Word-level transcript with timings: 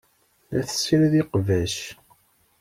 La 0.51 0.61
tessirid 0.67 1.13
iqbac. 1.21 1.75